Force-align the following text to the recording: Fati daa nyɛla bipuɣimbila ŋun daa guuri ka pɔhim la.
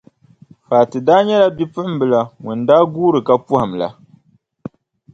Fati 0.67 0.97
daa 1.07 1.25
nyɛla 1.27 1.47
bipuɣimbila 1.57 2.19
ŋun 2.43 2.59
daa 2.67 2.83
guuri 2.93 3.19
ka 3.27 3.33
pɔhim 3.47 3.71
la. 3.79 3.87